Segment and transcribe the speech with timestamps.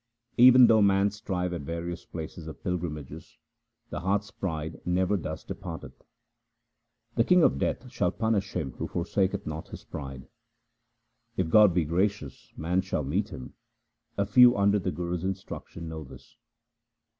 [0.37, 3.37] Even though man strive at various places of pilgrimages,
[3.91, 6.01] the heart's pride never thus departeth.
[7.17, 10.27] The king of death shall punish him who forsaketh not his pride.
[11.37, 13.53] If God be gracious, man shall meet Him;
[14.17, 16.35] a few under the Guru's instruction know this.